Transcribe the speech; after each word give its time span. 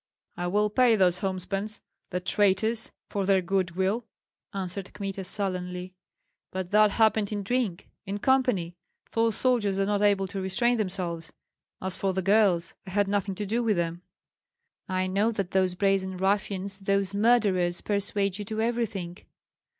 "I 0.35 0.47
will 0.47 0.71
pay 0.71 0.95
those 0.95 1.19
homespuns, 1.19 1.79
the 2.09 2.19
traitors, 2.19 2.91
for 3.07 3.27
their 3.27 3.39
good 3.43 3.75
will," 3.75 4.07
answered 4.51 4.91
Kmita, 4.95 5.23
sullenly. 5.23 5.93
"But 6.51 6.71
that 6.71 6.89
happened 6.89 7.31
in 7.31 7.43
drink, 7.43 7.87
in 8.07 8.17
company, 8.17 8.73
for 9.11 9.31
soldiers 9.31 9.77
are 9.77 9.85
not 9.85 10.01
able 10.01 10.25
to 10.29 10.41
restrain 10.41 10.77
themselves. 10.77 11.31
As 11.79 11.97
for 11.97 12.13
the 12.13 12.23
girls 12.23 12.73
I 12.87 12.89
had 12.89 13.07
nothing 13.07 13.35
to 13.35 13.45
do 13.45 13.61
with 13.61 13.77
them." 13.77 14.01
"I 14.89 15.05
know 15.05 15.31
that 15.33 15.51
those 15.51 15.75
brazen 15.75 16.17
ruffians, 16.17 16.79
those 16.79 17.13
murderers, 17.13 17.81
persuade 17.81 18.39
you 18.39 18.45
to 18.45 18.59
everything." 18.59 19.19